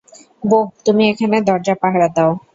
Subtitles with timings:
[0.43, 2.31] বোহ, তুমি এখানে দরজা পাহারা দাও।